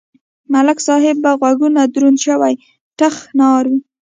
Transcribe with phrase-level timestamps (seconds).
[0.53, 2.53] ملک صاحب په غوږونو دروند شوی
[2.97, 3.77] ټخ نه اوري.